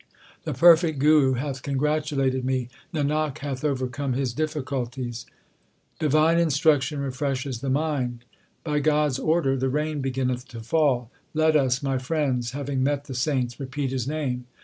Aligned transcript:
The 0.45 0.55
perfect 0.55 0.97
Guru 0.97 1.33
hath 1.35 1.61
congratulated 1.61 2.43
me; 2.43 2.69
Nanak 2.91 3.37
hath 3.37 3.63
overcome 3.63 4.13
his 4.13 4.33
difficulties. 4.33 5.27
HYMNS 5.99 6.05
OF 6.07 6.09
GURU 6.09 6.09
ARJAN 6.19 6.37
119 6.37 6.37
Divine 6.39 6.39
instruction 6.41 6.99
refreshes 7.01 7.61
the 7.61 7.69
mind: 7.69 8.25
By 8.63 8.79
God 8.79 9.11
s 9.11 9.19
order 9.19 9.55
the 9.55 9.69
rain 9.69 10.01
beginneth 10.01 10.47
to 10.47 10.61
fall. 10.61 11.11
Let 11.35 11.55
us, 11.55 11.83
my 11.83 11.99
friends, 11.99 12.53
having 12.53 12.81
met 12.81 13.03
the 13.03 13.13
saints, 13.13 13.59
repeat 13.59 13.91
His 13.91 14.07
name. 14.07 14.45